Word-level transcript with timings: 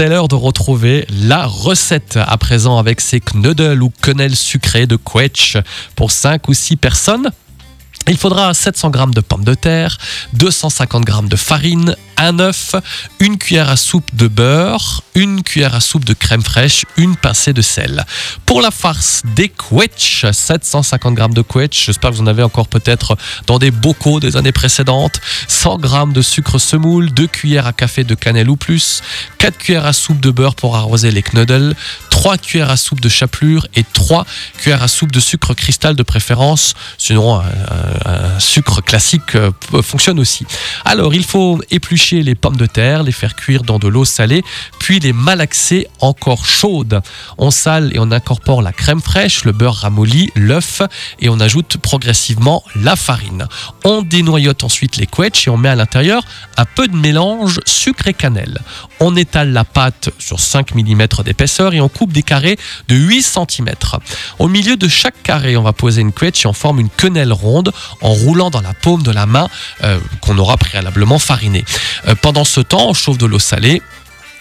C'est 0.00 0.08
l'heure 0.08 0.28
de 0.28 0.34
retrouver 0.34 1.06
la 1.10 1.44
recette 1.44 2.16
à 2.16 2.38
présent 2.38 2.78
avec 2.78 3.02
ces 3.02 3.20
knuddles 3.20 3.82
ou 3.82 3.92
quenelles 4.00 4.34
sucrées 4.34 4.86
de 4.86 4.96
quetch 4.96 5.58
pour 5.94 6.10
5 6.10 6.48
ou 6.48 6.54
6 6.54 6.76
personnes. 6.76 7.30
Il 8.08 8.16
faudra 8.16 8.52
700 8.52 8.92
g 8.92 9.00
de 9.14 9.20
pommes 9.20 9.44
de 9.44 9.54
terre, 9.54 9.96
250 10.32 11.06
g 11.06 11.14
de 11.28 11.36
farine, 11.36 11.96
un 12.16 12.38
œuf, 12.38 12.74
une 13.18 13.38
cuillère 13.38 13.70
à 13.70 13.76
soupe 13.76 14.14
de 14.14 14.26
beurre, 14.26 15.02
une 15.14 15.42
cuillère 15.42 15.74
à 15.74 15.80
soupe 15.80 16.04
de 16.04 16.12
crème 16.12 16.42
fraîche, 16.42 16.84
une 16.96 17.16
pincée 17.16 17.52
de 17.52 17.62
sel. 17.62 18.04
Pour 18.46 18.62
la 18.62 18.70
farce 18.70 19.22
des 19.36 19.48
quetch, 19.48 20.26
750 20.30 21.18
g 21.18 21.24
de 21.34 21.42
quetch, 21.42 21.86
j'espère 21.86 22.10
que 22.10 22.16
vous 22.16 22.22
en 22.22 22.26
avez 22.26 22.42
encore 22.42 22.68
peut-être 22.68 23.16
dans 23.46 23.58
des 23.58 23.70
bocaux 23.70 24.18
des 24.18 24.36
années 24.36 24.52
précédentes, 24.52 25.20
100 25.48 25.80
g 25.82 26.12
de 26.12 26.22
sucre 26.22 26.58
semoule, 26.58 27.10
2 27.12 27.26
cuillères 27.26 27.66
à 27.66 27.72
café 27.72 28.04
de 28.04 28.14
cannelle 28.14 28.50
ou 28.50 28.56
plus, 28.56 29.02
4 29.38 29.56
cuillères 29.56 29.86
à 29.86 29.92
soupe 29.92 30.20
de 30.20 30.30
beurre 30.30 30.56
pour 30.56 30.76
arroser 30.76 31.10
les 31.10 31.22
knuddles, 31.22 31.74
3 32.20 32.36
cuillères 32.36 32.68
à 32.68 32.76
soupe 32.76 33.00
de 33.00 33.08
chapelure 33.08 33.66
et 33.74 33.82
3 33.82 34.26
cuillères 34.58 34.82
à 34.82 34.88
soupe 34.88 35.10
de 35.10 35.20
sucre 35.20 35.54
cristal 35.54 35.96
de 35.96 36.02
préférence. 36.02 36.74
Sinon, 36.98 37.40
un, 37.40 38.38
sucre 38.38 38.82
classique 38.82 39.36
euh, 39.36 39.50
fonctionne 39.80 40.18
aussi. 40.20 40.44
Alors, 40.84 41.14
il 41.14 41.24
faut 41.24 41.60
éplucher 41.70 42.22
les 42.22 42.34
pommes 42.34 42.56
de 42.56 42.66
terre, 42.66 43.02
les 43.02 43.12
faire 43.12 43.36
cuire 43.36 43.62
dans 43.62 43.78
de 43.78 43.88
l'eau 43.88 44.04
salée, 44.04 44.42
puis 44.78 45.00
les 45.00 45.12
malaxer 45.12 45.88
encore 46.00 46.46
chaudes. 46.46 47.00
On 47.38 47.50
sale 47.50 47.90
et 47.94 47.98
on 47.98 48.10
incorpore 48.10 48.62
la 48.62 48.72
crème 48.72 49.00
fraîche, 49.00 49.44
le 49.44 49.52
beurre 49.52 49.76
ramolli, 49.76 50.30
l'œuf 50.34 50.82
et 51.20 51.28
on 51.28 51.40
ajoute 51.40 51.76
progressivement 51.78 52.62
la 52.74 52.96
farine. 52.96 53.46
On 53.84 54.02
dénoyote 54.02 54.64
ensuite 54.64 54.96
les 54.96 55.06
quetch 55.06 55.46
et 55.46 55.50
on 55.50 55.56
met 55.56 55.68
à 55.68 55.76
l'intérieur 55.76 56.22
un 56.56 56.64
peu 56.64 56.88
de 56.88 56.96
mélange 56.96 57.60
sucre 57.66 58.08
et 58.08 58.14
cannelle. 58.14 58.60
On 59.00 59.16
étale 59.16 59.52
la 59.52 59.64
pâte 59.64 60.10
sur 60.18 60.40
5 60.40 60.74
mm 60.74 61.06
d'épaisseur 61.24 61.74
et 61.74 61.80
on 61.80 61.88
coupe 61.88 62.12
des 62.12 62.22
carrés 62.22 62.58
de 62.88 62.96
8 62.96 63.22
cm. 63.22 63.68
Au 64.38 64.48
milieu 64.48 64.76
de 64.76 64.88
chaque 64.88 65.22
carré, 65.22 65.56
on 65.56 65.62
va 65.62 65.72
poser 65.72 66.00
une 66.00 66.12
quetch 66.12 66.44
et 66.44 66.48
on 66.48 66.52
forme 66.52 66.80
une 66.80 66.90
quenelle 66.90 67.32
ronde 67.32 67.72
en 68.00 68.12
roulant 68.12 68.50
dans 68.50 68.60
la 68.60 68.74
paume 68.74 69.02
de 69.02 69.10
la 69.10 69.26
main 69.26 69.48
euh, 69.84 69.98
qu'on 70.20 70.38
aura 70.38 70.56
préalablement 70.70 71.18
farinée. 71.18 71.64
Euh, 72.06 72.14
pendant 72.14 72.44
ce 72.44 72.60
temps, 72.60 72.88
on 72.88 72.94
chauffe 72.94 73.18
de 73.18 73.26
l'eau 73.26 73.40
salée 73.40 73.82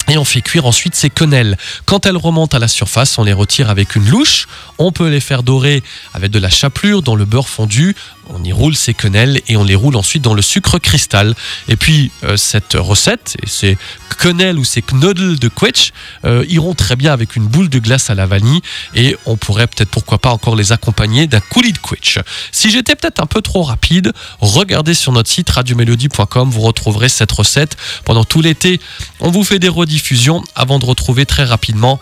et 0.09 0.17
on 0.17 0.25
fait 0.25 0.41
cuire 0.41 0.66
ensuite 0.66 0.95
ces 0.95 1.09
quenelles. 1.09 1.58
Quand 1.86 2.05
elles 2.05 2.17
remontent 2.17 2.55
à 2.55 2.59
la 2.59 2.67
surface, 2.67 3.17
on 3.17 3.23
les 3.23 3.33
retire 3.33 3.69
avec 3.69 3.95
une 3.95 4.08
louche. 4.08 4.47
On 4.77 4.91
peut 4.91 5.09
les 5.09 5.19
faire 5.19 5.44
dorer 5.44 5.83
avec 6.13 6.31
de 6.31 6.39
la 6.39 6.49
chapelure 6.49 7.02
dans 7.02 7.16
le 7.16 7.25
beurre 7.25 7.49
fondu. 7.49 7.95
On 8.30 8.44
y 8.44 8.53
roule 8.53 8.75
ces 8.75 8.94
quenelles 8.94 9.41
et 9.47 9.58
on 9.58 9.63
les 9.63 9.75
roule 9.75 9.95
ensuite 9.95 10.23
dans 10.23 10.33
le 10.33 10.41
sucre 10.41 10.77
cristal. 10.80 11.35
Et 11.67 11.75
puis 11.75 12.11
euh, 12.23 12.38
cette 12.38 12.73
recette 12.73 13.38
et 13.44 13.47
ces 13.47 13.77
quenelles 14.17 14.58
ou 14.59 14.63
ces 14.63 14.81
knuddles 14.81 15.39
de 15.39 15.47
quetch 15.47 15.91
euh, 16.25 16.45
iront 16.47 16.73
très 16.73 16.95
bien 16.95 17.13
avec 17.13 17.36
une 17.36 17.47
boule 17.47 17.69
de 17.69 17.80
glace 17.80 18.09
à 18.09 18.16
la 18.16 18.25
vanille 18.25 18.61
et 18.95 19.17
on 19.25 19.38
pourrait 19.38 19.67
peut-être 19.67 19.89
pourquoi 19.89 20.17
pas 20.17 20.31
encore 20.31 20.55
les 20.55 20.71
accompagner 20.71 21.27
d'un 21.27 21.39
coulis 21.39 21.73
de 21.73 21.77
quetch. 21.77 22.19
Si 22.52 22.69
j'étais 22.69 22.95
peut-être 22.95 23.21
un 23.21 23.25
peu 23.25 23.41
trop 23.41 23.63
rapide, 23.63 24.13
regardez 24.39 24.93
sur 24.93 25.11
notre 25.11 25.30
site 25.30 25.49
radiomélodie.com, 25.49 26.49
vous 26.49 26.61
retrouverez 26.61 27.09
cette 27.09 27.31
recette 27.31 27.77
pendant 28.05 28.23
tout 28.23 28.41
l'été. 28.41 28.80
On 29.19 29.31
vous 29.31 29.43
fait 29.43 29.59
des 29.59 29.69
rediffusions 29.69 29.89
diffusion 29.89 30.43
avant 30.55 30.80
de 30.80 30.86
retrouver 30.86 31.25
très 31.25 31.43
rapidement 31.43 31.99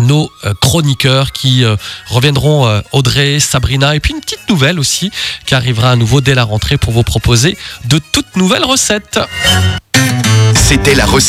nos 0.00 0.30
euh, 0.44 0.54
chroniqueurs 0.60 1.32
qui 1.32 1.64
euh, 1.64 1.76
reviendront 2.08 2.66
euh, 2.66 2.80
Audrey, 2.92 3.40
Sabrina 3.40 3.94
et 3.94 4.00
puis 4.00 4.12
une 4.14 4.20
petite 4.20 4.48
nouvelle 4.48 4.78
aussi 4.78 5.10
qui 5.46 5.54
arrivera 5.54 5.90
à 5.92 5.96
nouveau 5.96 6.20
dès 6.20 6.34
la 6.34 6.44
rentrée 6.44 6.76
pour 6.76 6.92
vous 6.92 7.02
proposer 7.02 7.56
de 7.86 7.98
toutes 8.12 8.36
nouvelles 8.36 8.64
recettes. 8.64 9.20
C'était 10.54 10.94
la 10.94 11.06
recette 11.06 11.24